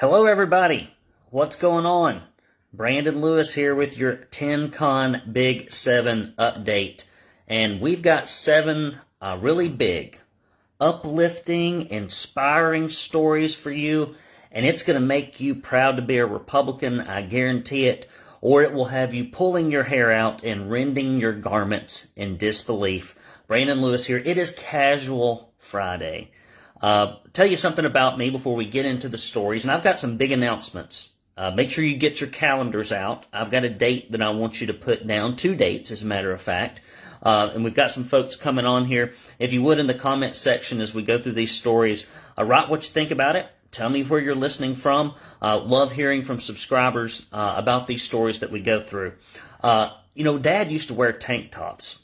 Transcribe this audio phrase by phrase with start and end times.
[0.00, 0.94] Hello, everybody.
[1.28, 2.22] What's going on?
[2.72, 7.04] Brandon Lewis here with your 10 Con Big 7 update.
[7.46, 10.18] And we've got seven uh, really big,
[10.80, 14.14] uplifting, inspiring stories for you.
[14.50, 18.06] And it's going to make you proud to be a Republican, I guarantee it.
[18.40, 23.14] Or it will have you pulling your hair out and rending your garments in disbelief.
[23.46, 24.22] Brandon Lewis here.
[24.24, 26.30] It is Casual Friday.
[26.80, 30.00] Uh, tell you something about me before we get into the stories, and I've got
[30.00, 31.10] some big announcements.
[31.36, 33.26] Uh, make sure you get your calendars out.
[33.32, 36.06] I've got a date that I want you to put down, two dates, as a
[36.06, 36.80] matter of fact.
[37.22, 39.12] Uh, and we've got some folks coming on here.
[39.38, 42.06] If you would, in the comment section as we go through these stories,
[42.38, 43.46] uh, write what you think about it.
[43.70, 45.14] Tell me where you're listening from.
[45.40, 49.12] Uh, love hearing from subscribers uh, about these stories that we go through.
[49.62, 52.00] Uh, you know, Dad used to wear tank tops.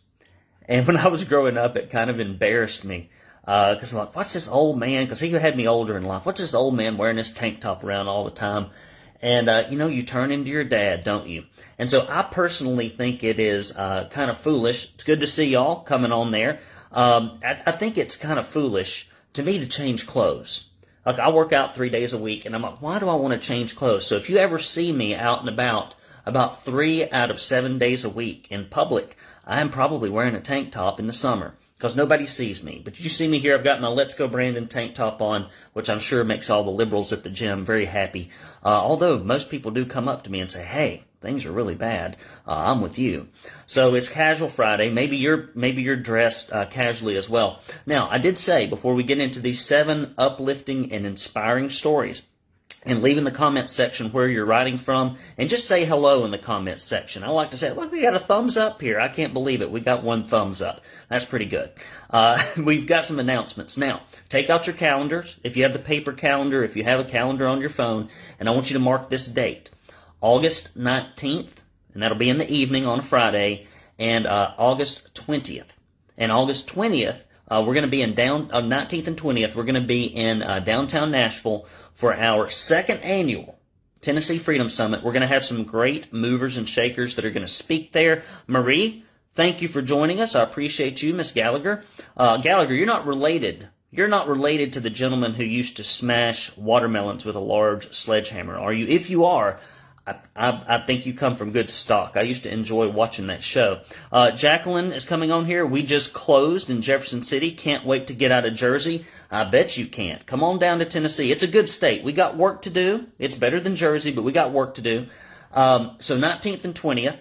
[0.68, 3.10] And when I was growing up, it kind of embarrassed me
[3.46, 5.04] because uh, I'm like, what's this old man?
[5.04, 6.26] Because he had me older in life.
[6.26, 8.70] What's this old man wearing this tank top around all the time?
[9.22, 11.44] And uh, you know, you turn into your dad, don't you?
[11.78, 14.90] And so I personally think it is uh, kind of foolish.
[14.94, 16.58] It's good to see y'all coming on there.
[16.90, 20.68] Um, I, I think it's kind of foolish to me to change clothes.
[21.04, 23.32] Like I work out three days a week, and I'm like, why do I want
[23.32, 24.08] to change clothes?
[24.08, 25.94] So if you ever see me out and about,
[26.24, 30.40] about three out of seven days a week in public, I am probably wearing a
[30.40, 32.80] tank top in the summer because nobody sees me.
[32.82, 33.54] But you see me here.
[33.54, 36.70] I've got my Let's Go Brandon tank top on, which I'm sure makes all the
[36.70, 38.30] liberals at the gym very happy.
[38.64, 41.74] Uh, although most people do come up to me and say, "Hey, things are really
[41.74, 42.16] bad.
[42.46, 43.28] Uh, I'm with you."
[43.66, 44.88] So it's Casual Friday.
[44.88, 47.60] Maybe you're maybe you're dressed uh, casually as well.
[47.84, 52.22] Now, I did say before we get into these seven uplifting and inspiring stories
[52.84, 56.30] and leave in the comment section where you're writing from and just say hello in
[56.30, 57.24] the comment section.
[57.24, 59.00] I like to say, look, we got a thumbs up here.
[59.00, 59.70] I can't believe it.
[59.70, 60.80] We got one thumbs up.
[61.08, 61.70] That's pretty good.
[62.08, 63.76] Uh, we've got some announcements.
[63.76, 65.36] Now, take out your calendars.
[65.42, 68.08] If you have the paper calendar, if you have a calendar on your phone,
[68.38, 69.70] and I want you to mark this date.
[70.20, 71.58] August 19th,
[71.92, 73.66] and that'll be in the evening on a Friday,
[73.98, 75.76] and uh, August 20th.
[76.18, 79.54] And August 20th, uh, we're going to be in down uh, 19th and 20th.
[79.54, 83.58] We're going to be in uh, downtown Nashville for our second annual
[84.00, 85.02] Tennessee Freedom Summit.
[85.02, 88.24] We're going to have some great movers and shakers that are going to speak there.
[88.46, 90.34] Marie, thank you for joining us.
[90.34, 91.82] I appreciate you, Miss Gallagher.
[92.16, 93.68] Uh, Gallagher, you're not related.
[93.90, 98.58] You're not related to the gentleman who used to smash watermelons with a large sledgehammer,
[98.58, 98.86] are you?
[98.86, 99.60] If you are,
[100.06, 102.12] I, I, think you come from good stock.
[102.16, 103.80] I used to enjoy watching that show.
[104.12, 105.66] Uh, Jacqueline is coming on here.
[105.66, 107.50] We just closed in Jefferson City.
[107.50, 109.04] Can't wait to get out of Jersey.
[109.32, 110.24] I bet you can't.
[110.24, 111.32] Come on down to Tennessee.
[111.32, 112.04] It's a good state.
[112.04, 113.06] We got work to do.
[113.18, 115.06] It's better than Jersey, but we got work to do.
[115.52, 117.18] Um, so 19th and 20th,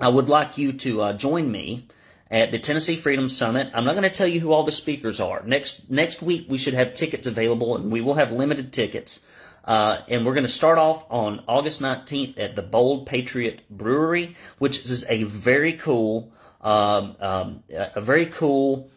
[0.00, 1.88] I would like you to uh, join me
[2.30, 3.70] at the Tennessee Freedom Summit.
[3.74, 5.42] I'm not going to tell you who all the speakers are.
[5.44, 9.20] Next next week we should have tickets available, and we will have limited tickets.
[9.68, 14.34] Uh, and we're going to start off on August 19th at the Bold Patriot Brewery,
[14.56, 18.90] which is a very cool, um, um, a very cool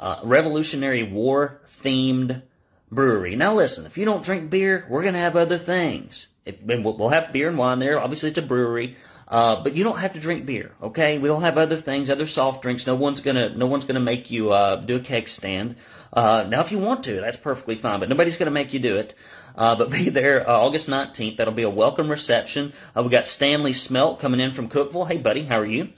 [0.00, 2.42] uh, Revolutionary War themed
[2.90, 3.36] brewery.
[3.36, 6.26] Now, listen, if you don't drink beer, we're going to have other things.
[6.44, 8.00] If, we'll have beer and wine there.
[8.00, 8.96] Obviously, it's a brewery.
[9.28, 11.18] Uh, but you don't have to drink beer, okay?
[11.18, 12.86] We'll have other things, other soft drinks.
[12.86, 15.76] No one's gonna, no one's gonna make you uh, do a keg stand.
[16.10, 18.00] Uh, now, if you want to, that's perfectly fine.
[18.00, 19.14] But nobody's gonna make you do it.
[19.54, 21.36] Uh, but be there uh, August 19th.
[21.36, 22.72] That'll be a welcome reception.
[22.96, 25.08] Uh, we got Stanley Smelt coming in from Cookeville.
[25.08, 25.90] Hey, buddy, how are you?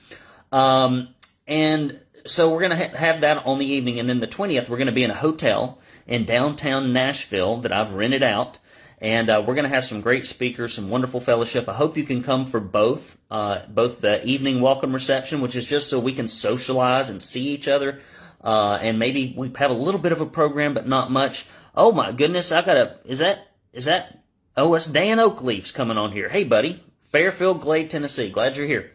[0.50, 1.14] Um,
[1.46, 4.00] and so we're to ha- have that on the evening.
[4.00, 7.92] And then the 20th, we're to be in a hotel in downtown Nashville that I've
[7.94, 8.58] rented out.
[9.00, 11.68] And uh, we're going to have some great speakers, some wonderful fellowship.
[11.68, 15.64] I hope you can come for both, uh, both the evening welcome reception, which is
[15.64, 18.02] just so we can socialize and see each other,
[18.42, 21.46] uh, and maybe we have a little bit of a program, but not much.
[21.74, 22.98] Oh my goodness, I got a.
[23.04, 24.22] Is that is that?
[24.56, 26.28] Oh, it's Dan Oakleaf's coming on here.
[26.28, 26.82] Hey, buddy.
[27.10, 28.30] Fairfield Glade, Tennessee.
[28.30, 28.92] Glad you're here.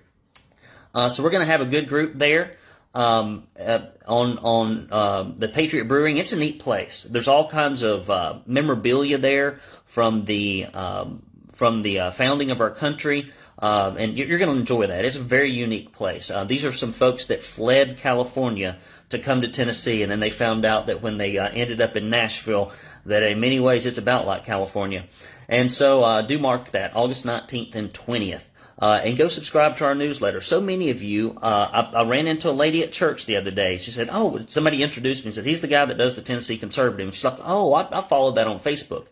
[0.94, 2.58] Uh, so we're going to have a good group there
[2.96, 6.18] um, uh, on on uh, the Patriot Brewing.
[6.18, 7.04] It's a neat place.
[7.04, 11.22] There's all kinds of uh, memorabilia there from the um,
[11.52, 13.32] from the uh, founding of our country.
[13.58, 15.06] Uh, and you're going to enjoy that.
[15.06, 16.30] It's a very unique place.
[16.46, 18.78] these are some folks that fled California
[19.08, 22.10] to come to Tennessee, and then they found out that when they ended up in
[22.10, 22.74] Nashville,
[23.06, 25.06] that in many ways it's about like California.
[25.48, 28.44] And so uh, do mark that, August 19th and 20th.
[28.78, 30.42] Uh, and go subscribe to our newsletter.
[30.42, 33.52] So many of you, uh, I, I, ran into a lady at church the other
[33.52, 33.78] day.
[33.78, 36.58] She said, "Oh, somebody introduced me and said he's the guy that does the Tennessee
[36.58, 39.06] Conservative." And she's like, "Oh, I, I followed that on Facebook."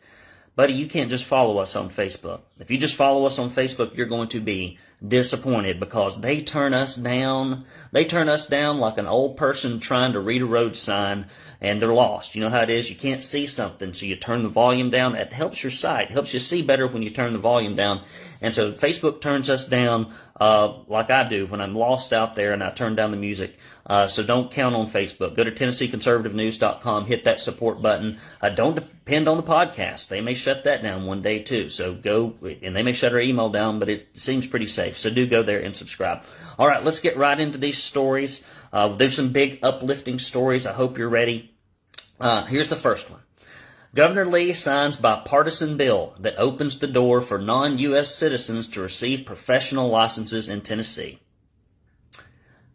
[0.55, 2.41] Buddy, you can't just follow us on Facebook.
[2.59, 6.75] If you just follow us on Facebook, you're going to be disappointed because they turn
[6.75, 7.65] us down.
[7.91, 11.25] They turn us down like an old person trying to read a road sign
[11.59, 12.35] and they're lost.
[12.35, 12.89] You know how it is?
[12.89, 15.15] You can't see something, so you turn the volume down.
[15.15, 18.01] It helps your sight, it helps you see better when you turn the volume down.
[18.39, 22.51] And so Facebook turns us down uh, like I do when I'm lost out there
[22.51, 23.57] and I turn down the music.
[23.87, 25.35] Uh, so don't count on Facebook.
[25.35, 28.19] Go to TennesseeConservativeNews.com, hit that support button.
[28.41, 30.09] Uh, don't depend on the podcast.
[30.09, 31.69] They may shut that down one day too.
[31.69, 34.97] So go, and they may shut our email down, but it seems pretty safe.
[34.97, 36.23] So do go there and subscribe.
[36.59, 38.41] All right, let's get right into these stories.
[38.73, 40.67] Uh, there's some big uplifting stories.
[40.67, 41.55] I hope you're ready.
[42.19, 43.22] Uh, here's the first one.
[43.95, 48.15] Governor Lee signs bipartisan bill that opens the door for non U.S.
[48.15, 51.19] citizens to receive professional licenses in Tennessee.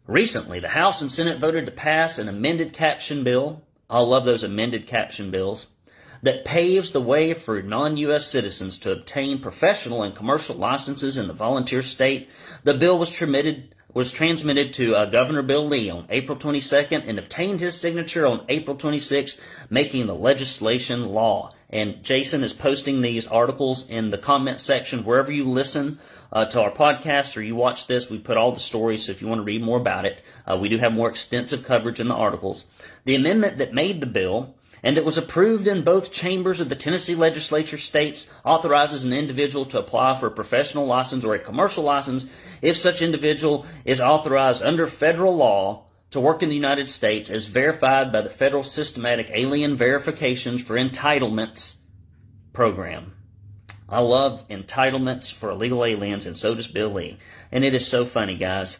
[0.07, 3.63] Recently, the House and Senate voted to pass an amended caption bill.
[3.89, 5.67] I love those amended caption bills
[6.23, 8.25] that paves the way for non U.S.
[8.25, 12.29] citizens to obtain professional and commercial licenses in the volunteer state.
[12.63, 17.17] The bill was transmitted was transmitted to uh, Governor Bill Lee on April 22nd and
[17.17, 21.51] obtained his signature on April 26th, making the legislation law.
[21.71, 25.99] And Jason is posting these articles in the comment section wherever you listen
[26.31, 28.09] uh, to our podcast or you watch this.
[28.09, 30.57] We put all the stories, so if you want to read more about it, uh,
[30.57, 32.65] we do have more extensive coverage in the articles.
[33.05, 36.75] The amendment that made the bill and that was approved in both chambers of the
[36.75, 41.83] Tennessee legislature states authorizes an individual to apply for a professional license or a commercial
[41.83, 42.25] license
[42.61, 47.45] if such individual is authorized under federal law to work in the United States as
[47.45, 51.75] verified by the Federal Systematic Alien Verifications for Entitlements
[52.53, 53.13] program.
[53.87, 57.17] I love entitlements for illegal aliens, and so does Bill Lee.
[57.51, 58.79] And it is so funny, guys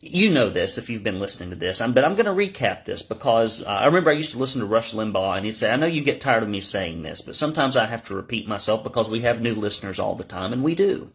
[0.00, 3.02] you know this if you've been listening to this, but I'm going to recap this
[3.02, 5.76] because uh, I remember I used to listen to Rush Limbaugh, and he'd say, "I
[5.76, 8.82] know you get tired of me saying this, but sometimes I have to repeat myself
[8.82, 11.10] because we have new listeners all the time, and we do."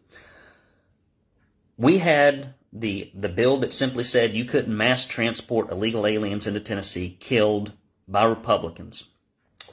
[1.76, 6.60] We had the the bill that simply said you couldn't mass transport illegal aliens into
[6.60, 7.72] Tennessee killed
[8.06, 9.08] by Republicans.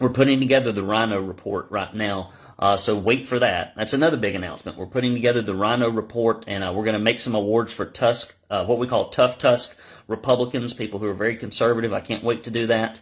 [0.01, 3.73] We're putting together the Rhino report right now uh, so wait for that.
[3.75, 4.77] That's another big announcement.
[4.77, 7.85] We're putting together the Rhino report, and uh, we're going to make some awards for
[7.85, 9.75] Tusk, uh, what we call tough Tusk
[10.07, 11.91] Republicans, people who are very conservative.
[11.91, 12.99] I can't wait to do that.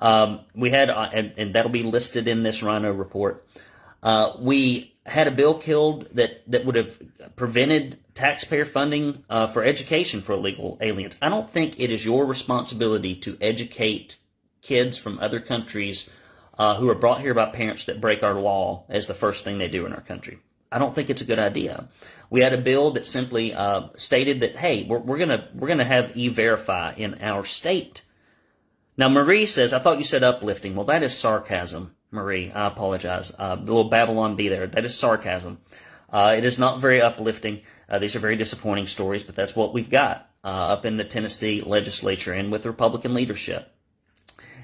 [0.00, 3.46] Um, we had, uh, and, and, that'll be listed in this Rhino report.
[4.02, 7.00] Uh, we had a bill killed that that would have
[7.36, 11.16] prevented taxpayer funding uh, for education for illegal aliens.
[11.22, 14.16] I don't think it is your responsibility to educate
[14.62, 16.10] kids from other countries
[16.58, 19.58] uh, who are brought here by parents that break our law as the first thing
[19.58, 20.38] they do in our country.
[20.70, 21.88] I don't think it's a good idea.
[22.30, 25.84] We had a bill that simply uh, stated that, hey, we're, we're gonna we're gonna
[25.84, 28.02] have e-verify in our state.
[28.96, 30.74] Now Marie says, I thought you said uplifting.
[30.74, 32.52] Well, that is sarcasm, Marie.
[32.52, 33.32] I apologize.
[33.38, 34.66] Uh, a little Babylon Bee there.
[34.66, 35.58] That is sarcasm.
[36.10, 37.62] Uh, it is not very uplifting.
[37.88, 41.04] Uh, these are very disappointing stories, but that's what we've got uh, up in the
[41.04, 43.72] Tennessee legislature and with Republican leadership.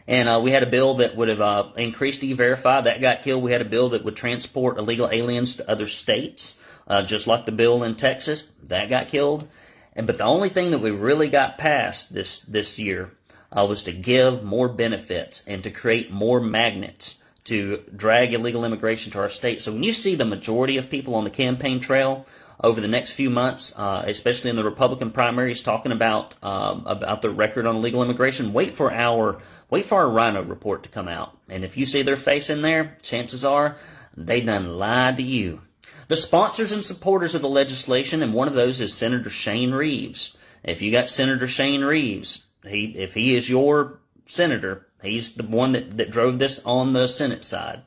[0.06, 2.82] And uh, we had a bill that would have uh, increased E-Verify.
[2.82, 3.42] That got killed.
[3.42, 6.56] We had a bill that would transport illegal aliens to other states,
[6.86, 8.50] uh, just like the bill in Texas.
[8.64, 9.48] That got killed.
[9.96, 13.12] And but the only thing that we really got passed this this year
[13.50, 19.12] uh, was to give more benefits and to create more magnets to drag illegal immigration
[19.12, 19.62] to our state.
[19.62, 22.26] So when you see the majority of people on the campaign trail
[22.60, 27.22] over the next few months, uh, especially in the Republican primaries, talking about um, about
[27.22, 28.52] the record on illegal immigration.
[28.52, 32.02] Wait for our wait for our Rhino report to come out, and if you see
[32.02, 33.76] their face in there, chances are
[34.16, 35.60] they done lied to you.
[36.08, 40.36] The sponsors and supporters of the legislation, and one of those is Senator Shane Reeves.
[40.62, 45.72] If you got Senator Shane Reeves, he if he is your senator, he's the one
[45.72, 47.82] that, that drove this on the Senate side.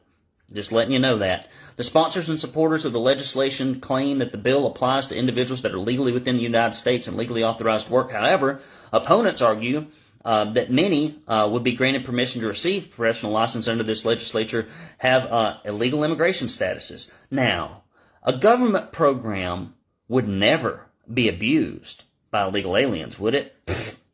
[0.51, 1.47] Just letting you know that.
[1.75, 5.73] The sponsors and supporters of the legislation claim that the bill applies to individuals that
[5.73, 8.11] are legally within the United States and legally authorized to work.
[8.11, 9.87] However, opponents argue
[10.25, 14.67] uh, that many uh, would be granted permission to receive professional license under this legislature
[14.97, 17.11] have uh, illegal immigration statuses.
[17.29, 17.83] Now,
[18.23, 19.75] a government program
[20.07, 23.55] would never be abused by illegal aliens, would it?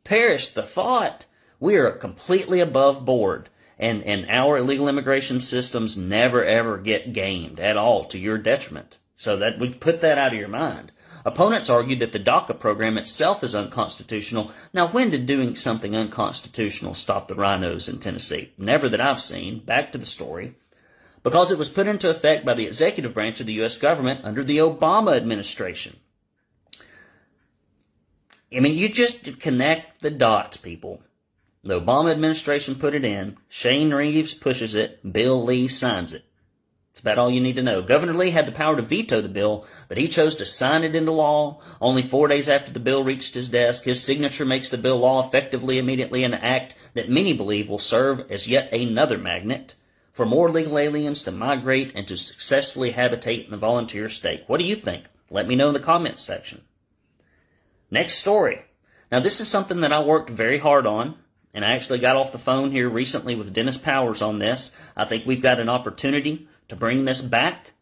[0.04, 1.26] perish the thought.
[1.64, 7.58] We are completely above board and, and our illegal immigration systems never ever get gamed
[7.58, 8.98] at all to your detriment.
[9.16, 10.92] So that we put that out of your mind.
[11.24, 14.52] Opponents argue that the DACA program itself is unconstitutional.
[14.74, 18.52] Now, when did doing something unconstitutional stop the rhinos in Tennessee?
[18.58, 19.60] Never that I've seen.
[19.60, 20.56] Back to the story.
[21.22, 23.78] Because it was put into effect by the executive branch of the U.S.
[23.78, 25.96] government under the Obama administration.
[28.54, 31.00] I mean, you just connect the dots, people.
[31.64, 33.38] The Obama administration put it in.
[33.48, 35.12] Shane Reeves pushes it.
[35.12, 36.24] Bill Lee signs it.
[36.92, 37.80] That's about all you need to know.
[37.80, 40.94] Governor Lee had the power to veto the bill, but he chose to sign it
[40.94, 41.60] into law.
[41.80, 45.26] Only four days after the bill reached his desk, his signature makes the bill law
[45.26, 49.74] effectively immediately an act that many believe will serve as yet another magnet
[50.12, 54.44] for more legal aliens to migrate and to successfully habitate in the volunteer state.
[54.46, 55.06] What do you think?
[55.30, 56.60] Let me know in the comments section.
[57.90, 58.66] Next story.
[59.10, 61.16] Now, this is something that I worked very hard on,
[61.54, 64.72] and I actually got off the phone here recently with Dennis Powers on this.
[64.96, 67.72] I think we've got an opportunity to bring this back.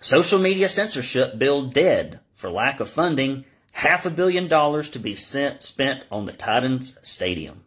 [0.00, 3.46] Social media censorship bill dead for lack of funding.
[3.72, 7.64] Half a billion dollars to be sent, spent on the Titans Stadium.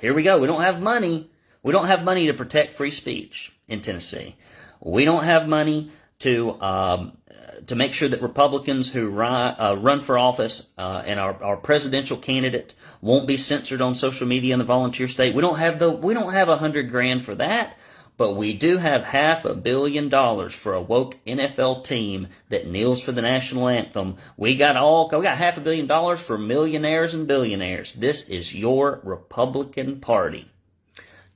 [0.00, 0.38] Here we go.
[0.38, 1.30] We don't have money.
[1.62, 4.36] We don't have money to protect free speech in Tennessee.
[4.80, 7.17] We don't have money to um,
[7.66, 11.56] to make sure that Republicans who run, uh, run for office uh, and our, our
[11.56, 15.34] presidential candidate won't be censored on social media in the volunteer state.
[15.34, 17.76] We don't have the we don't have a hundred grand for that,
[18.16, 23.00] but we do have half a billion dollars for a woke NFL team that kneels
[23.00, 24.16] for the national anthem.
[24.36, 27.92] We got all we got half a billion dollars for millionaires and billionaires.
[27.92, 30.50] This is your Republican Party.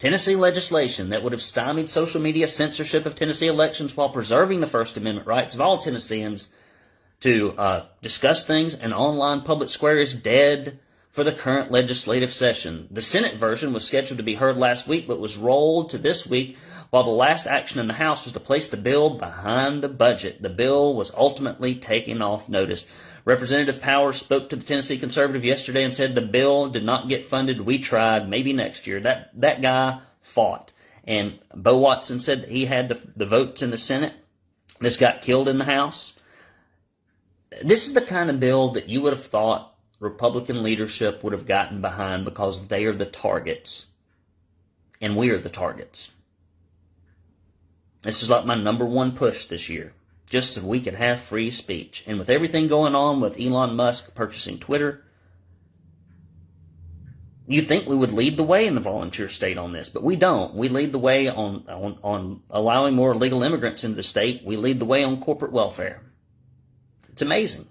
[0.02, 4.66] Tennessee legislation that would have stymied social media censorship of Tennessee elections while preserving the
[4.66, 6.48] First Amendment rights of all Tennesseans
[7.20, 10.80] to uh, discuss things in online public square is dead
[11.12, 12.88] for the current legislative session.
[12.90, 16.26] The Senate version was scheduled to be heard last week, but was rolled to this
[16.26, 16.56] week
[16.90, 20.42] while the last action in the House was to place the bill behind the budget.
[20.42, 22.88] The bill was ultimately taken off notice.
[23.24, 27.26] Representative Powers spoke to the Tennessee Conservative yesterday and said the bill did not get
[27.26, 27.60] funded.
[27.60, 29.00] We tried, maybe next year.
[29.00, 30.72] That that guy fought.
[31.04, 34.14] And Bo Watson said that he had the, the votes in the Senate.
[34.80, 36.14] This got killed in the House.
[37.62, 41.46] This is the kind of bill that you would have thought Republican leadership would have
[41.46, 43.88] gotten behind because they are the targets.
[45.00, 46.12] And we are the targets.
[48.02, 49.92] This is like my number one push this year
[50.32, 52.04] just so we could have free speech.
[52.06, 55.04] And with everything going on with Elon Musk purchasing Twitter,
[57.46, 60.16] you think we would lead the way in the volunteer state on this, but we
[60.16, 60.54] don't.
[60.54, 64.42] We lead the way on, on, on allowing more illegal immigrants into the state.
[64.42, 66.00] We lead the way on corporate welfare.
[67.10, 67.66] It's amazing.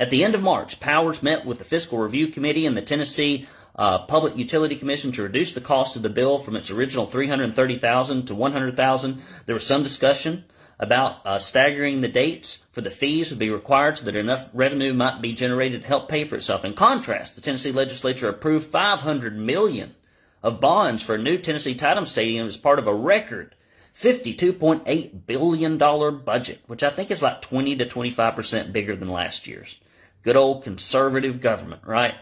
[0.00, 3.46] At the end of March, Powers met with the Fiscal Review Committee and the Tennessee
[3.74, 8.26] uh, Public Utility Commission to reduce the cost of the bill from its original 330,000
[8.26, 9.22] to 100,000.
[9.44, 10.46] There was some discussion
[10.78, 14.92] about uh, staggering the dates for the fees would be required so that enough revenue
[14.92, 16.64] might be generated to help pay for itself.
[16.64, 19.94] In contrast, the Tennessee legislature approved 500 million
[20.42, 23.54] of bonds for a new Tennessee Titans Stadium as part of a record
[24.00, 29.76] $52.8 billion budget, which I think is like 20 to 25% bigger than last year's.
[30.22, 32.14] Good old conservative government, right?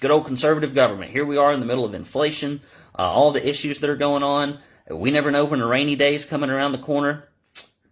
[0.00, 1.12] Good old conservative government.
[1.12, 2.60] Here we are in the middle of inflation,
[2.98, 4.58] uh, all the issues that are going on.
[4.90, 7.28] We never know when a rainy day is coming around the corner.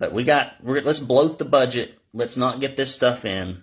[0.00, 1.98] But we got, we're, let's bloat the budget.
[2.14, 3.62] Let's not get this stuff in.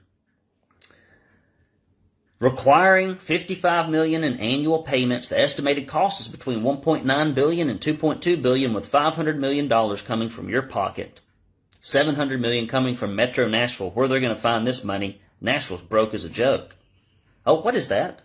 [2.39, 5.27] Requiring 55 million in annual payments.
[5.27, 10.29] The estimated cost is between 1.9 billion and 2.2 billion, with 500 million dollars coming
[10.29, 11.19] from your pocket,
[11.81, 13.89] 700 million coming from Metro Nashville.
[13.89, 15.19] Where they're going to find this money?
[15.41, 16.75] Nashville's broke as a joke.
[17.47, 18.21] Oh, what is that?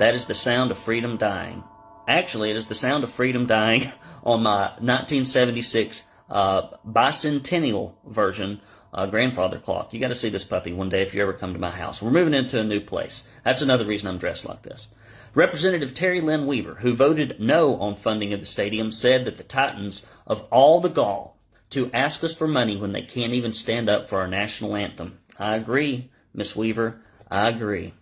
[0.00, 1.62] That is the sound of freedom dying.
[2.08, 3.92] Actually, it is the sound of freedom dying
[4.26, 8.60] on my 1976 uh, bicentennial version
[8.92, 9.94] uh, grandfather clock.
[9.94, 12.02] You got to see this puppy one day if you ever come to my house.
[12.02, 13.26] We're moving into a new place.
[13.44, 14.88] That's another reason I'm dressed like this.
[15.34, 19.44] Representative Terry Lynn Weaver, who voted no on funding of the stadium, said that the
[19.44, 21.38] Titans, of all the gall
[21.70, 25.18] to ask us for money when they can't even stand up for our national anthem.
[25.38, 27.02] I agree, Miss Weaver.
[27.30, 27.92] I agree.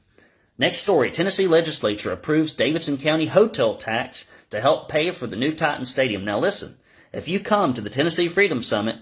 [0.56, 5.52] Next story Tennessee legislature approves Davidson County hotel tax to help pay for the new
[5.52, 6.24] Titan Stadium.
[6.24, 6.76] Now, listen,
[7.12, 8.96] if you come to the Tennessee Freedom Summit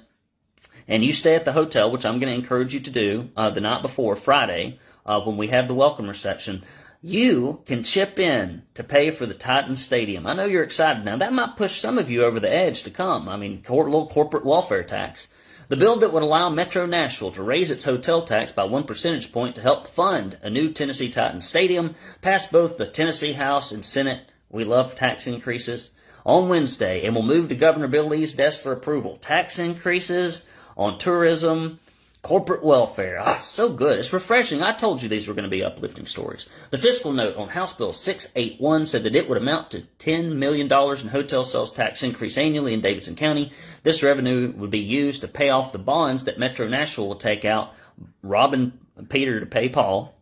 [0.88, 3.50] and you stay at the hotel, which I'm going to encourage you to do uh,
[3.50, 6.62] the night before, Friday, uh, when we have the welcome reception,
[7.02, 10.26] you can chip in to pay for the Titan Stadium.
[10.26, 11.18] I know you're excited now.
[11.18, 13.28] That might push some of you over the edge to come.
[13.28, 15.28] I mean, little corporate welfare tax.
[15.72, 19.32] The bill that would allow Metro Nashville to raise its hotel tax by one percentage
[19.32, 23.82] point to help fund a new Tennessee Titans stadium passed both the Tennessee House and
[23.82, 24.28] Senate.
[24.50, 25.92] We love tax increases.
[26.26, 29.16] On Wednesday, and will move to Governor Bill Lee's desk for approval.
[29.22, 31.80] Tax increases on tourism,
[32.22, 33.20] Corporate welfare.
[33.20, 33.98] Ah, so good.
[33.98, 34.62] It's refreshing.
[34.62, 36.46] I told you these were going to be uplifting stories.
[36.70, 40.66] The fiscal note on House Bill 681 said that it would amount to $10 million
[40.72, 43.50] in hotel sales tax increase annually in Davidson County.
[43.82, 47.44] This revenue would be used to pay off the bonds that Metro Nashville will take
[47.44, 47.74] out,
[48.22, 48.72] robbing
[49.08, 50.14] Peter to pay Paul.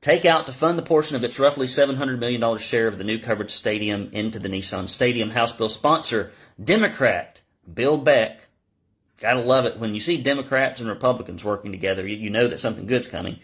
[0.00, 3.18] take out to fund the portion of its roughly $700 million share of the new
[3.18, 5.30] covered stadium into the Nissan Stadium.
[5.30, 6.30] House bill sponsor,
[6.62, 7.40] Democrat
[7.72, 8.45] Bill Beck.
[9.20, 9.78] Gotta love it.
[9.78, 13.38] When you see Democrats and Republicans working together, you, you know that something good's coming.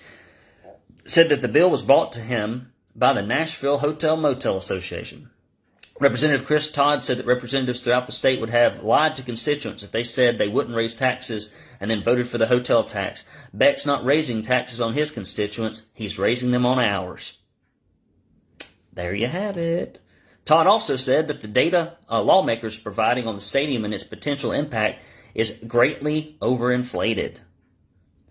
[1.05, 5.31] Said that the bill was brought to him by the Nashville Hotel Motel Association.
[5.99, 9.93] Representative Chris Todd said that representatives throughout the state would have lied to constituents if
[9.93, 13.25] they said they wouldn't raise taxes and then voted for the hotel tax.
[13.53, 17.39] Beck's not raising taxes on his constituents, he's raising them on ours.
[18.93, 20.01] There you have it.
[20.45, 24.05] Todd also said that the data uh, lawmakers are providing on the stadium and its
[24.05, 24.99] potential impact
[25.35, 27.37] is greatly overinflated.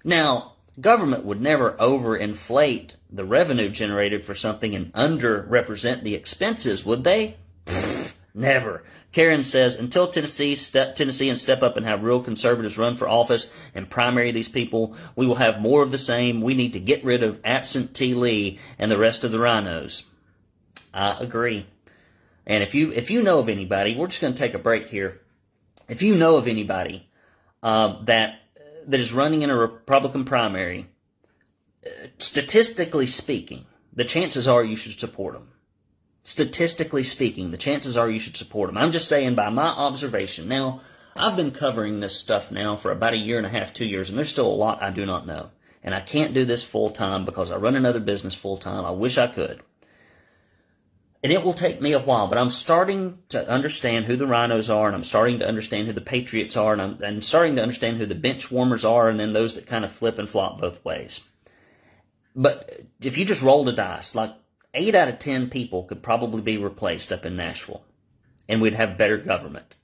[0.04, 7.04] Now, government would never overinflate the revenue generated for something and underrepresent the expenses, would
[7.04, 7.38] they?
[8.34, 8.84] Never.
[9.12, 13.10] Karen says until Tennessee step Tennessee and step up and have real conservatives run for
[13.10, 16.42] office and primary these people, we will have more of the same.
[16.42, 20.04] We need to get rid of absentee Lee and the rest of the rhinos.
[20.94, 21.66] I agree.
[22.46, 24.88] And if you if you know of anybody, we're just going to take a break
[24.88, 25.20] here.
[25.92, 27.06] If you know of anybody
[27.62, 28.40] uh, that
[28.88, 30.88] that is running in a Republican primary,
[31.86, 35.50] uh, statistically speaking, the chances are you should support them
[36.24, 38.78] statistically speaking, the chances are you should support them.
[38.78, 40.48] I'm just saying by my observation.
[40.48, 40.82] Now,
[41.16, 44.10] I've been covering this stuff now for about a year and a half, two years,
[44.10, 45.50] and there's still a lot I do not know.
[45.84, 48.86] And I can't do this full time because I run another business full time.
[48.86, 49.62] I wish I could.
[51.24, 54.72] And it will take me a while, but I'm starting to understand who the rhinos
[54.72, 57.62] are, and I'm starting to understand who the patriots are, and I'm, I'm starting to
[57.62, 60.60] understand who the bench warmers are, and then those that kind of flip and flop
[60.60, 61.22] both ways.
[62.36, 64.34] But if you just roll the dice, like
[64.74, 67.84] eight out of ten people could probably be replaced up in Nashville,
[68.48, 69.76] and we'd have better government.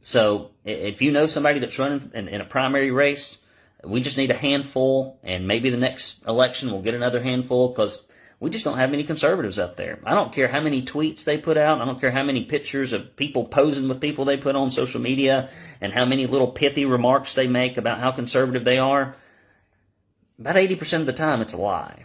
[0.00, 3.38] So if you know somebody that's running in, in, a primary race,
[3.84, 8.04] we just need a handful, and maybe the next election we'll get another handful because
[8.42, 10.00] we just don't have many conservatives up there.
[10.02, 11.80] I don't care how many tweets they put out.
[11.80, 15.00] I don't care how many pictures of people posing with people they put on social
[15.00, 15.48] media
[15.80, 19.14] and how many little pithy remarks they make about how conservative they are.
[20.40, 22.04] About 80% of the time, it's a lie.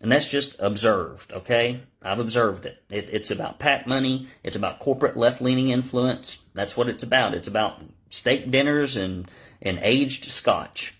[0.00, 1.82] And that's just observed, okay?
[2.00, 2.82] I've observed it.
[2.88, 3.10] it.
[3.12, 4.28] It's about PAC money.
[4.42, 6.42] It's about corporate left-leaning influence.
[6.54, 7.34] That's what it's about.
[7.34, 10.94] It's about steak dinners and, and aged scotch.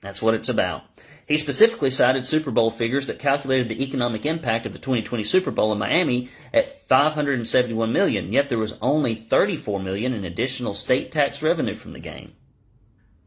[0.00, 0.89] That's what it's about.
[1.30, 5.52] He specifically cited Super Bowl figures that calculated the economic impact of the 2020 Super
[5.52, 11.12] Bowl in Miami at 571 million, yet there was only 34 million in additional state
[11.12, 12.32] tax revenue from the game.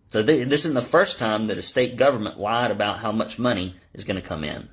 [0.10, 3.78] So this isn't the first time that a state government lied about how much money
[3.94, 4.68] is going to come in.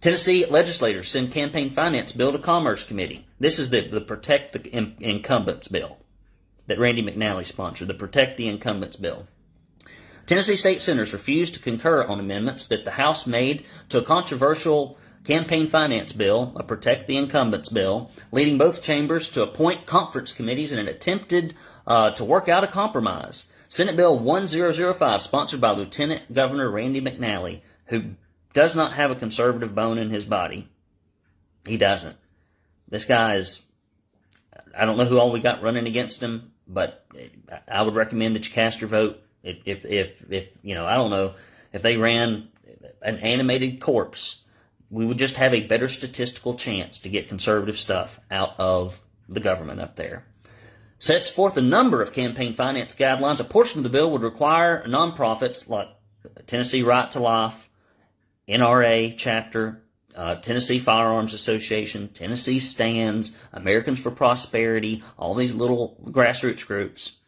[0.00, 3.24] Tennessee legislators send campaign finance bill to Commerce Committee.
[3.38, 5.98] This is the, the Protect the Incumbents bill
[6.66, 9.28] that Randy McNally sponsored, the Protect the Incumbents bill.
[10.28, 14.98] Tennessee state senators refused to concur on amendments that the House made to a controversial
[15.24, 20.70] campaign finance bill, a Protect the Incumbents bill, leading both chambers to appoint conference committees
[20.70, 21.54] in an attempted
[21.86, 23.46] uh, to work out a compromise.
[23.70, 28.10] Senate Bill 1005, sponsored by Lieutenant Governor Randy McNally, who
[28.52, 30.68] does not have a conservative bone in his body.
[31.66, 32.16] He doesn't.
[32.86, 33.62] This guy is,
[34.76, 37.06] I don't know who all we got running against him, but
[37.66, 39.22] I would recommend that you cast your vote.
[39.42, 41.34] If, if, if, you know, I don't know,
[41.72, 42.48] if they ran
[43.02, 44.42] an animated corpse,
[44.90, 49.40] we would just have a better statistical chance to get conservative stuff out of the
[49.40, 50.24] government up there.
[50.98, 53.38] Sets forth a number of campaign finance guidelines.
[53.38, 55.88] A portion of the bill would require nonprofits like
[56.46, 57.68] Tennessee Right to Life,
[58.48, 59.82] NRA chapter,
[60.16, 67.18] uh, Tennessee Firearms Association, Tennessee Stands, Americans for Prosperity, all these little grassroots groups,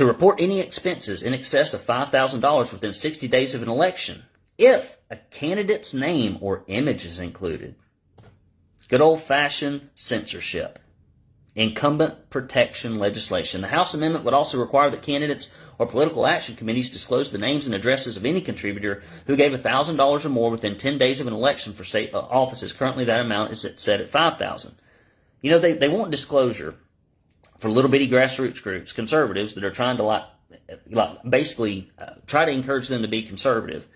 [0.00, 4.22] to report any expenses in excess of $5,000 within 60 days of an election
[4.56, 7.74] if a candidate's name or image is included.
[8.88, 10.78] Good old fashioned censorship.
[11.54, 13.60] Incumbent protection legislation.
[13.60, 17.66] The House amendment would also require that candidates or political action committees disclose the names
[17.66, 21.34] and addresses of any contributor who gave $1,000 or more within 10 days of an
[21.34, 22.72] election for state uh, offices.
[22.72, 24.76] Currently, that amount is set at 5000
[25.42, 26.76] You know, they, they want disclosure
[27.60, 30.24] for little bitty grassroots groups, conservatives that are trying to like,
[30.90, 33.86] like basically uh, try to encourage them to be conservative.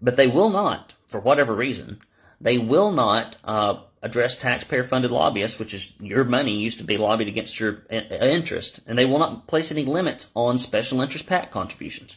[0.00, 2.00] But they will not, for whatever reason,
[2.40, 6.96] they will not uh, address taxpayer funded lobbyists, which is your money used to be
[6.96, 11.26] lobbied against your uh, interest, and they will not place any limits on special interest
[11.26, 12.16] PAC contributions.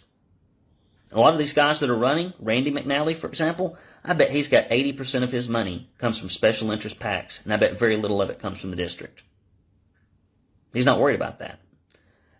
[1.11, 4.47] A lot of these guys that are running, Randy McNally, for example, I bet he's
[4.47, 8.21] got 80% of his money comes from special interest PACs, and I bet very little
[8.21, 9.23] of it comes from the district.
[10.73, 11.59] He's not worried about that.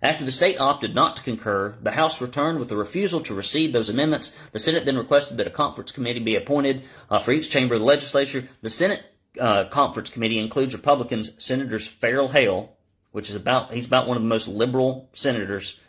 [0.02, 3.74] After the state opted not to concur, the House returned with a refusal to recede
[3.74, 4.32] those amendments.
[4.54, 7.82] The Senate then requested that a conference committee be appointed uh, for each chamber of
[7.82, 8.48] the legislature.
[8.62, 9.04] The Senate
[9.40, 12.78] uh, conference committee includes Republicans Senators Ferrell Haile,
[13.12, 15.80] which is about he's about one of the most liberal senators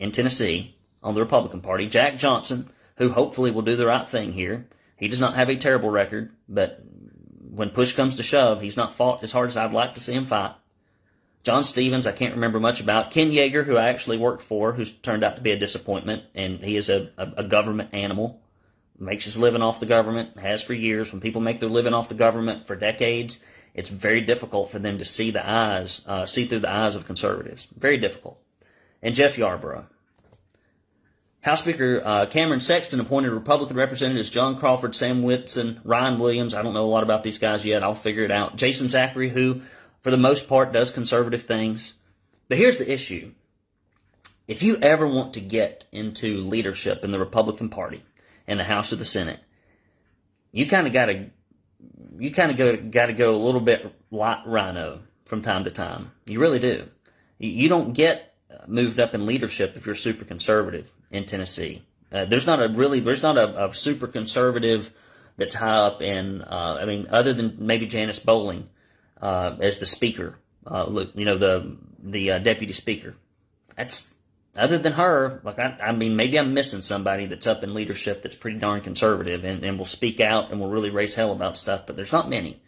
[0.00, 4.32] in Tennessee on the Republican Party, Jack Johnson, who hopefully will do the right thing
[4.32, 4.66] here.
[4.96, 6.82] He does not have a terrible record, but
[7.50, 10.14] when push comes to shove, he's not fought as hard as I'd like to see
[10.14, 10.54] him fight.
[11.44, 13.10] John Stevens, I can't remember much about.
[13.10, 16.58] Ken Yager, who I actually worked for, who's turned out to be a disappointment, and
[16.60, 18.40] he is a, a, a government animal.
[18.98, 21.12] Makes his living off the government, has for years.
[21.12, 23.40] When people make their living off the government for decades,
[23.74, 27.06] it's very difficult for them to see the eyes, uh, see through the eyes of
[27.06, 27.68] conservatives.
[27.76, 28.40] Very difficult.
[29.02, 29.84] And Jeff Yarbro.
[31.40, 36.54] House Speaker uh, Cameron Sexton appointed Republican Representatives John Crawford, Sam Whitson, Ryan Williams.
[36.54, 37.82] I don't know a lot about these guys yet.
[37.82, 38.56] I'll figure it out.
[38.56, 39.60] Jason Zachary, who
[40.04, 41.94] for the most part, does conservative things.
[42.48, 43.32] But here's the issue.
[44.46, 48.04] If you ever want to get into leadership in the Republican Party
[48.46, 49.40] in the House or the Senate,
[50.52, 51.30] you kind of got to
[52.18, 55.70] you kind of go got to go a little bit like Rhino from time to
[55.70, 56.12] time.
[56.26, 56.88] You really do.
[57.38, 58.34] You don't get
[58.66, 61.82] moved up in leadership if you're super conservative in Tennessee.
[62.12, 64.92] Uh, there's not a really there's not a, a super conservative
[65.38, 66.42] that's high up in.
[66.42, 68.68] Uh, I mean, other than maybe Janice Bowling,
[69.24, 73.16] uh, as the speaker, uh, you know, the the uh, deputy speaker.
[73.74, 74.12] That's
[74.54, 75.40] other than her.
[75.42, 78.82] Like I, I mean, maybe I'm missing somebody that's up in leadership that's pretty darn
[78.82, 81.86] conservative and, and will speak out and will really raise hell about stuff.
[81.86, 82.60] But there's not many.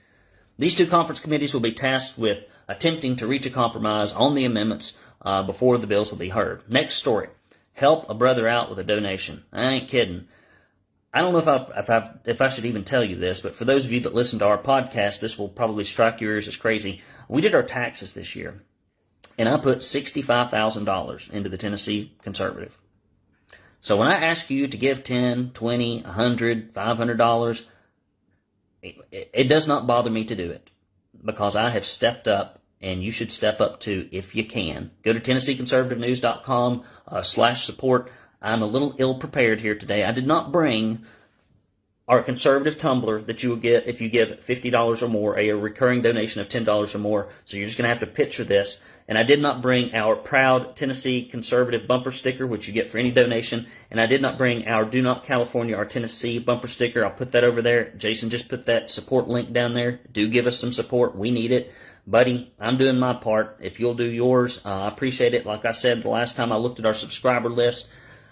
[0.58, 4.46] These two conference committees will be tasked with attempting to reach a compromise on the
[4.46, 6.62] amendments uh, before the bills will be heard.
[6.70, 7.28] Next story:
[7.74, 9.44] help a brother out with a donation.
[9.52, 10.26] I ain't kidding.
[11.16, 13.56] I don't know if I if I if I should even tell you this, but
[13.56, 16.46] for those of you that listen to our podcast, this will probably strike your ears
[16.46, 17.00] as crazy.
[17.26, 18.62] We did our taxes this year,
[19.38, 22.76] and I put sixty five thousand dollars into the Tennessee Conservative.
[23.80, 27.64] So when I ask you to give ten, twenty, a hundred, five hundred dollars,
[28.82, 30.70] it, it does not bother me to do it
[31.24, 34.90] because I have stepped up and you should step up too if you can.
[35.02, 38.10] Go to TennesseeConservativeNews.com uh, slash support.
[38.40, 40.04] I'm a little ill prepared here today.
[40.04, 41.04] I did not bring
[42.08, 46.02] our conservative tumbler that you will get if you give $50 or more, a recurring
[46.02, 47.28] donation of $10 or more.
[47.44, 48.80] So you're just going to have to picture this.
[49.08, 52.98] And I did not bring our proud Tennessee conservative bumper sticker, which you get for
[52.98, 53.66] any donation.
[53.90, 57.04] And I did not bring our Do Not California or Tennessee bumper sticker.
[57.04, 57.90] I'll put that over there.
[57.96, 60.00] Jason just put that support link down there.
[60.12, 61.16] Do give us some support.
[61.16, 61.72] We need it.
[62.08, 63.58] Buddy, I'm doing my part.
[63.60, 65.44] If you'll do yours, uh, I appreciate it.
[65.44, 67.90] Like I said, the last time I looked at our subscriber list,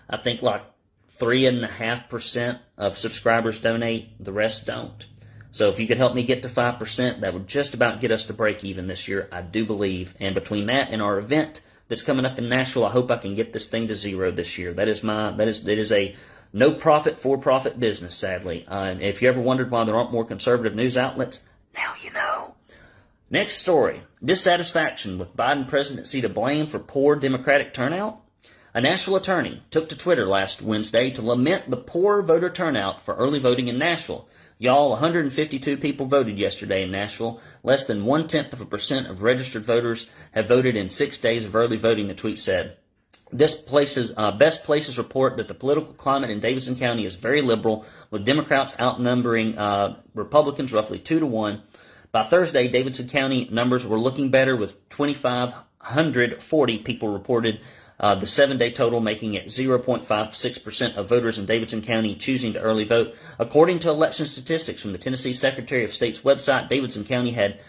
[0.08, 0.62] I think like
[1.10, 5.06] three and a half percent of subscribers donate, the rest don't.
[5.52, 8.10] So if you could help me get to five percent, that would just about get
[8.10, 10.14] us to break even this year, I do believe.
[10.18, 13.36] And between that and our event that's coming up in Nashville, I hope I can
[13.36, 14.72] get this thing to zero this year.
[14.74, 16.16] That is my that is that is a
[16.52, 18.64] no profit for profit business, sadly.
[18.66, 21.40] Uh, if you ever wondered why there aren't more conservative news outlets,
[21.76, 22.56] now you know.
[23.30, 28.23] Next story: dissatisfaction with Biden presidency to blame for poor Democratic turnout.
[28.76, 33.14] A Nashville attorney took to Twitter last Wednesday to lament the poor voter turnout for
[33.14, 34.26] early voting in Nashville.
[34.58, 37.40] Y'all, 152 people voted yesterday in Nashville.
[37.62, 41.44] Less than one tenth of a percent of registered voters have voted in six days
[41.44, 42.76] of early voting, the tweet said.
[43.30, 47.42] This places, uh, best places report that the political climate in Davidson County is very
[47.42, 51.62] liberal, with Democrats outnumbering uh, Republicans roughly two to one.
[52.10, 57.60] By Thursday, Davidson County numbers were looking better, with 2,540 people reported
[58.00, 62.60] uh, the seven day total making it 0.56% of voters in Davidson County choosing to
[62.60, 63.14] early vote.
[63.38, 67.60] According to election statistics from the Tennessee Secretary of State's website, Davidson County had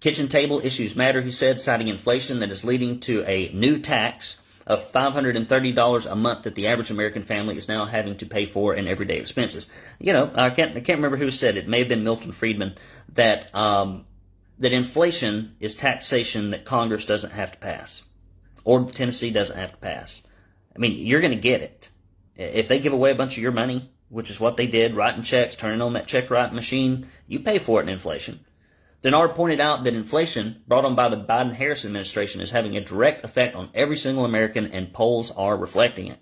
[0.00, 4.40] Kitchen table issues matter, he said, citing inflation that is leading to a new tax
[4.66, 8.74] of $530 a month that the average American family is now having to pay for
[8.74, 9.68] in everyday expenses.
[9.98, 11.64] You know, I can't, I can't remember who said it.
[11.64, 12.76] It may have been Milton Friedman
[13.14, 14.06] that, um,
[14.58, 18.04] that inflation is taxation that Congress doesn't have to pass
[18.64, 20.22] or Tennessee doesn't have to pass.
[20.74, 21.90] I mean, you're going to get it.
[22.36, 25.22] If they give away a bunch of your money, which is what they did, writing
[25.22, 28.40] checks, turning on that check writing machine, you pay for it in inflation.
[29.02, 32.80] Dennard pointed out that inflation brought on by the Biden Harris administration is having a
[32.80, 36.18] direct effect on every single American, and polls are reflecting it.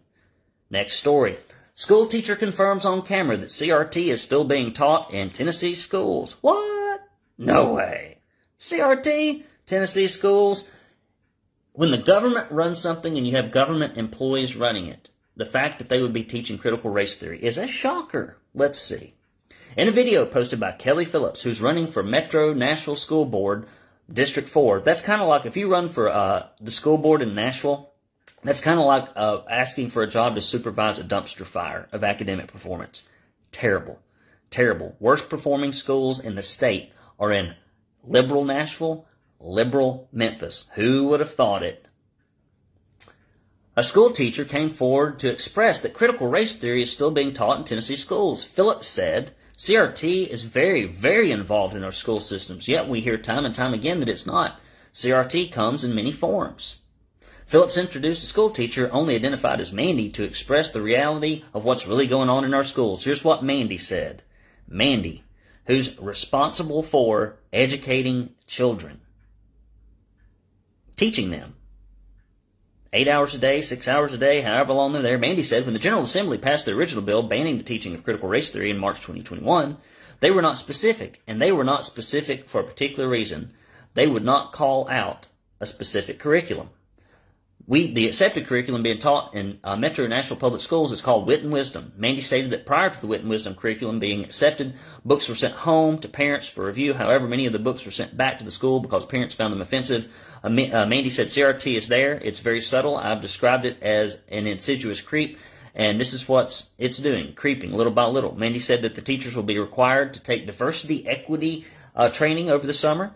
[0.70, 1.36] Next story.
[1.74, 6.36] School teacher confirms on camera that CRT is still being taught in Tennessee schools.
[6.40, 7.00] What?
[7.36, 8.18] No way.
[8.60, 9.44] CRT?
[9.66, 10.70] Tennessee schools?
[11.78, 15.88] When the government runs something and you have government employees running it, the fact that
[15.88, 18.36] they would be teaching critical race theory is a shocker.
[18.52, 19.14] Let's see.
[19.76, 23.68] In a video posted by Kelly Phillips, who's running for Metro Nashville School Board,
[24.12, 27.36] District 4, that's kind of like if you run for uh, the school board in
[27.36, 27.92] Nashville,
[28.42, 32.02] that's kind of like uh, asking for a job to supervise a dumpster fire of
[32.02, 33.08] academic performance.
[33.52, 34.00] Terrible.
[34.50, 34.96] Terrible.
[34.98, 37.54] Worst performing schools in the state are in
[38.02, 39.06] liberal Nashville,
[39.40, 40.68] liberal Memphis.
[40.74, 41.86] Who would have thought it?
[43.76, 47.58] A school teacher came forward to express that critical race theory is still being taught
[47.58, 48.42] in Tennessee schools.
[48.42, 53.44] Phillips said, CRT is very, very involved in our school systems, yet we hear time
[53.44, 54.60] and time again that it's not.
[54.92, 56.80] CRT comes in many forms.
[57.46, 61.86] Phillips introduced a school teacher only identified as Mandy to express the reality of what's
[61.86, 63.04] really going on in our schools.
[63.04, 64.22] Here's what Mandy said.
[64.68, 65.24] Mandy,
[65.66, 69.00] who's responsible for educating children,
[70.98, 71.54] teaching them
[72.92, 75.18] eight hours a day, six hours a day, however long they're there.
[75.18, 78.28] Mandy said when the General Assembly passed the original bill banning the teaching of critical
[78.28, 79.76] race theory in March 2021,
[80.20, 83.52] they were not specific, and they were not specific for a particular reason.
[83.94, 85.26] They would not call out
[85.60, 86.70] a specific curriculum
[87.68, 91.42] we the accepted curriculum being taught in uh, Metro Nashville Public Schools is called Wit
[91.42, 91.92] and Wisdom.
[91.98, 94.72] Mandy stated that prior to the Wit and Wisdom curriculum being accepted,
[95.04, 96.94] books were sent home to parents for review.
[96.94, 99.60] However, many of the books were sent back to the school because parents found them
[99.60, 100.10] offensive.
[100.42, 102.14] Uh, uh, Mandy said CRT is there.
[102.14, 102.96] It's very subtle.
[102.96, 105.38] I've described it as an insidious creep.
[105.74, 108.34] And this is what it's doing, creeping little by little.
[108.34, 112.66] Mandy said that the teachers will be required to take diversity equity uh, training over
[112.66, 113.14] the summer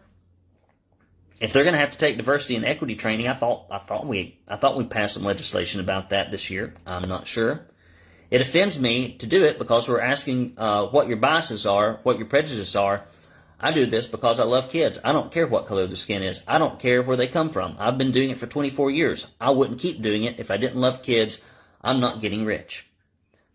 [1.43, 4.07] if they're going to have to take diversity and equity training, I thought I thought
[4.07, 6.73] we I thought we passed some legislation about that this year.
[6.87, 7.67] I'm not sure.
[8.31, 12.17] It offends me to do it because we're asking uh, what your biases are, what
[12.17, 13.05] your prejudices are.
[13.59, 15.01] I do this because I love kids.
[15.05, 16.43] I don't care what color their skin is.
[16.47, 17.77] I don't care where they come from.
[17.79, 19.27] I've been doing it for 24 years.
[19.41, 21.43] I wouldn't keep doing it if I didn't love kids.
[21.83, 22.89] I'm not getting rich.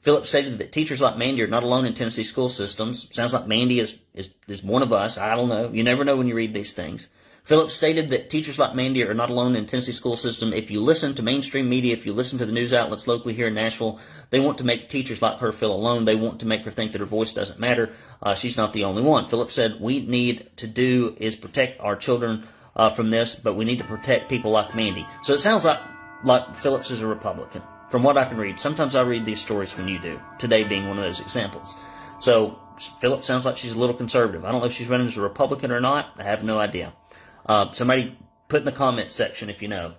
[0.01, 3.13] Phillips stated that teachers like Mandy are not alone in Tennessee school systems.
[3.15, 5.17] Sounds like Mandy is, is, is one of us.
[5.17, 5.69] I don't know.
[5.71, 7.09] You never know when you read these things.
[7.47, 10.51] Phillips stated that teachers like Mandy are not alone in the Tennessee school system.
[10.51, 13.47] If you listen to mainstream media, if you listen to the news outlets locally here
[13.47, 16.03] in Nashville, they want to make teachers like her feel alone.
[16.03, 17.93] They want to make her think that her voice doesn't matter.
[18.21, 19.29] Uh, she's not the only one.
[19.29, 23.63] Phillips said, we need to do is protect our children uh, from this, but we
[23.63, 25.07] need to protect people like Mandy.
[25.23, 25.79] So it sounds like,
[26.25, 28.59] like Phillips is a Republican, from what I can read.
[28.59, 31.77] Sometimes I read these stories when you do, today being one of those examples.
[32.19, 32.59] So
[32.99, 34.43] Phillips sounds like she's a little conservative.
[34.43, 36.11] I don't know if she's running as a Republican or not.
[36.17, 36.91] I have no idea.
[37.47, 39.95] Uh, somebody put in the comment section if you know.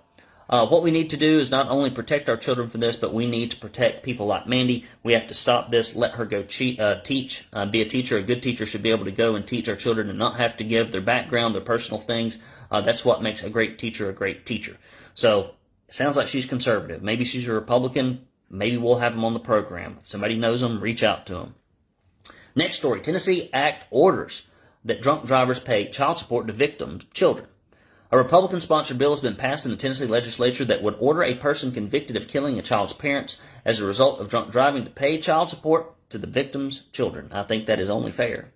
[0.49, 3.13] Uh, what we need to do is not only protect our children from this, but
[3.13, 4.85] we need to protect people like Mandy.
[5.03, 8.17] We have to stop this, let her go cheat, uh, teach, uh, be a teacher.
[8.17, 10.57] A good teacher should be able to go and teach our children and not have
[10.57, 12.39] to give their background, their personal things.
[12.71, 14.77] Uh, that's what makes a great teacher a great teacher.
[15.13, 15.51] So,
[15.87, 17.03] it sounds like she's conservative.
[17.03, 18.25] Maybe she's a Republican.
[18.49, 19.99] Maybe we'll have them on the program.
[20.01, 21.55] If somebody knows them, reach out to them.
[22.55, 24.47] Next story Tennessee Act orders
[24.85, 27.47] that drunk drivers pay child support to victims' children.
[28.11, 31.35] A Republican sponsored bill has been passed in the Tennessee legislature that would order a
[31.35, 35.19] person convicted of killing a child's parents as a result of drunk driving to pay
[35.19, 37.29] child support to the victim's children.
[37.31, 38.51] I think that is only fair.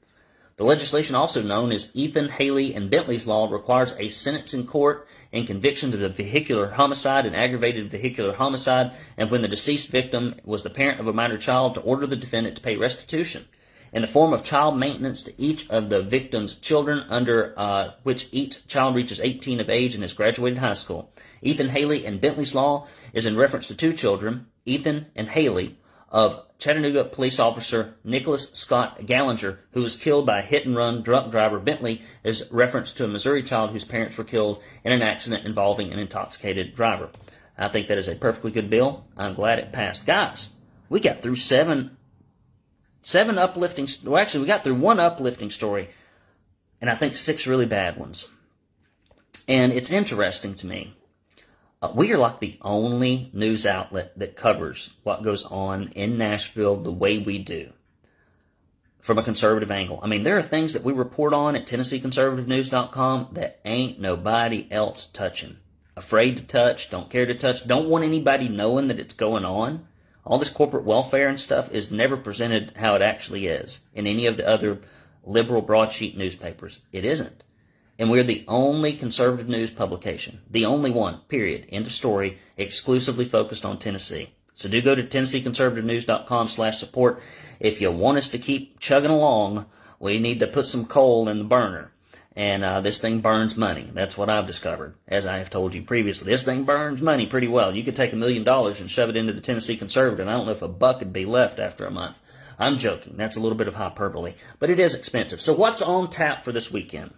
[0.55, 5.07] The legislation, also known as Ethan Haley and Bentley's Law, requires a sentence in court
[5.31, 10.36] and conviction to the vehicular homicide and aggravated vehicular homicide, and when the deceased victim
[10.43, 13.45] was the parent of a minor child, to order the defendant to pay restitution
[13.93, 18.27] in the form of child maintenance to each of the victim's children under uh, which
[18.32, 21.12] each child reaches 18 of age and has graduated high school.
[21.41, 25.77] Ethan Haley and Bentley's Law is in reference to two children, Ethan and Haley,
[26.10, 31.01] of Chattanooga police officer Nicholas Scott Galinger, who was killed by a hit and run
[31.01, 35.01] drunk driver Bentley, is reference to a Missouri child whose parents were killed in an
[35.01, 37.10] accident involving an intoxicated driver.
[37.58, 39.06] I think that is a perfectly good bill.
[39.17, 40.06] I'm glad it passed.
[40.06, 40.49] Guys,
[40.88, 41.97] we got through seven,
[43.04, 45.89] seven uplifting, well, actually, we got through one uplifting story,
[46.82, 48.28] and I think six really bad ones.
[49.48, 50.96] And it's interesting to me
[51.84, 56.78] uh, we are like the only news outlet that covers what goes on in Nashville
[56.78, 57.74] the way we do
[59.02, 60.00] from a conservative angle.
[60.02, 65.08] I mean, there are things that we report on at TennesseeConservativeNews.com that ain't nobody else
[65.08, 65.58] touching.
[65.98, 69.86] Afraid to touch, don't care to touch, don't want anybody knowing that it's going on.
[70.25, 74.25] All this corporate welfare and stuff is never presented how it actually is in any
[74.25, 74.79] of the other
[75.23, 76.79] liberal broadsheet newspapers.
[76.91, 77.43] It isn't.
[77.99, 83.25] And we're the only conservative news publication, the only one, period, end of story, exclusively
[83.25, 84.29] focused on Tennessee.
[84.55, 87.21] So do go to TennesseeConservativeNews.com slash support.
[87.59, 89.65] If you want us to keep chugging along,
[89.99, 91.92] we need to put some coal in the burner.
[92.36, 93.89] And uh, this thing burns money.
[93.93, 96.32] That's what I've discovered, as I have told you previously.
[96.32, 97.76] This thing burns money pretty well.
[97.76, 100.28] You could take a million dollars and shove it into the Tennessee Conservative.
[100.28, 102.17] I don't know if a buck would be left after a month.
[102.58, 103.17] I'm joking.
[103.17, 105.41] That's a little bit of hyperbole, but it is expensive.
[105.41, 107.13] So what's on tap for this weekend?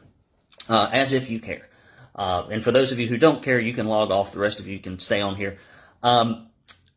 [0.70, 1.68] uh, as if you care.
[2.16, 4.32] Uh, and for those of you who don't care, you can log off.
[4.32, 5.58] The rest of you can stay on here.
[6.02, 6.48] Um,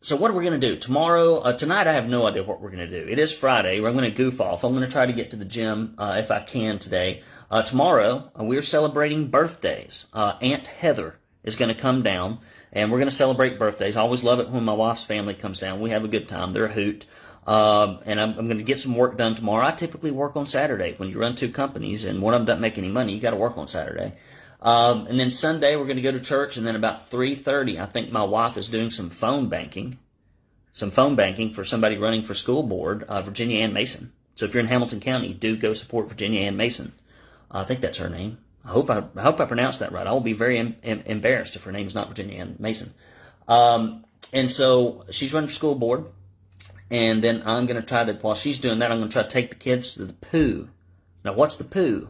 [0.01, 1.39] so what are we going to do tomorrow?
[1.39, 3.11] Uh, tonight, I have no idea what we're going to do.
[3.11, 3.79] It is Friday.
[3.79, 4.63] I'm going to goof off.
[4.63, 7.23] I'm going to try to get to the gym uh, if I can today.
[7.51, 10.07] Uh, tomorrow, uh, we're celebrating birthdays.
[10.15, 12.39] Aunt Heather is going to come down,
[12.73, 13.97] and we're going to celebrate birthdays.
[13.97, 15.81] I always love it when my wife's family comes down.
[15.81, 16.51] We have a good time.
[16.51, 17.05] They're a hoot.
[17.49, 19.67] Um, and I'm, I'm going to get some work done tomorrow.
[19.67, 20.95] I typically work on Saturday.
[20.97, 23.31] When you run two companies and one of them doesn't make any money, you got
[23.31, 24.15] to work on Saturday.
[24.61, 27.87] Um, and then Sunday we're going to go to church, and then about 3:30, I
[27.87, 29.99] think my wife is doing some phone banking,
[30.73, 34.13] some phone banking for somebody running for school board, uh, Virginia Ann Mason.
[34.35, 36.93] So if you're in Hamilton County, do go support Virginia Ann Mason.
[37.51, 38.39] Uh, I think that's her name.
[38.65, 40.07] I hope I, I hope I pronounced that right.
[40.07, 42.93] I will be very em, em, embarrassed if her name is not Virginia Ann Mason.
[43.47, 46.05] Um, and so she's running for school board.
[46.91, 49.23] And then I'm going to try to, while she's doing that, I'm going to try
[49.23, 50.69] to take the kids to the poo.
[51.25, 52.09] Now, what's the poo?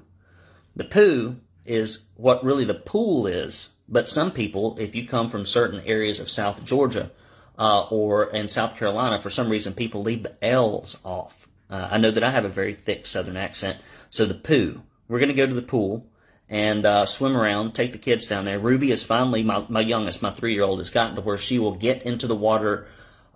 [0.76, 1.36] The poo
[1.68, 3.70] is what really the pool is.
[3.88, 7.10] But some people, if you come from certain areas of South Georgia
[7.58, 11.48] uh, or in South Carolina, for some reason people leave the L's off.
[11.70, 13.78] Uh, I know that I have a very thick Southern accent.
[14.10, 14.82] So the poo.
[15.08, 16.06] We're going to go to the pool
[16.50, 18.58] and uh, swim around, take the kids down there.
[18.58, 21.58] Ruby is finally, my, my youngest, my three year old, has gotten to where she
[21.58, 22.86] will get into the water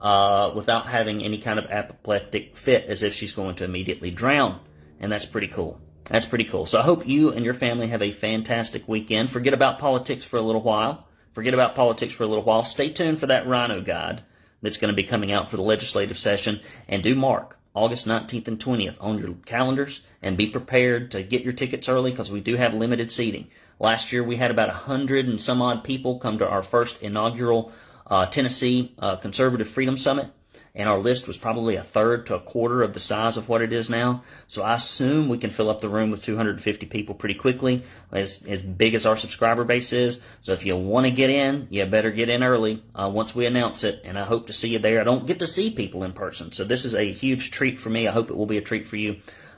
[0.01, 4.61] uh, without having any kind of apoplectic fit as if she's going to immediately drown.
[5.01, 5.81] And that's pretty cool.
[6.05, 6.67] That's pretty cool.
[6.67, 9.31] So I hope you and your family have a fantastic weekend.
[9.31, 11.07] Forget about politics for a little while.
[11.33, 12.65] Forget about politics for a little while.
[12.65, 14.23] Stay tuned for that Rhino Guide
[14.61, 16.61] that's going to be coming out for the legislative session.
[16.88, 21.43] And do mark August 19th and 20th on your calendars and be prepared to get
[21.43, 23.49] your tickets early because we do have limited seating.
[23.79, 27.03] Last year we had about a hundred and some odd people come to our first
[27.03, 27.73] inaugural
[28.07, 30.29] uh, Tennessee uh, Conservative Freedom Summit,
[30.75, 33.61] and our list was probably a third to a quarter of the size of what
[33.61, 34.23] it is now.
[34.47, 38.45] So I assume we can fill up the room with 250 people pretty quickly, as,
[38.47, 40.21] as big as our subscriber base is.
[40.41, 43.45] So if you want to get in, you better get in early uh, once we
[43.45, 45.01] announce it, and I hope to see you there.
[45.01, 47.91] I don't get to see people in person, so this is a huge treat for
[47.91, 48.09] me.
[48.09, 49.17] I hope it will be a treat for you.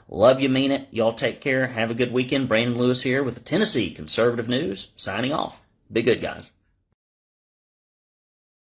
[0.09, 0.87] Love you, mean it.
[0.91, 1.67] Y'all take care.
[1.67, 2.47] Have a good weekend.
[2.47, 5.61] Brandon Lewis here with the Tennessee Conservative News, signing off.
[5.91, 6.51] Be good, guys.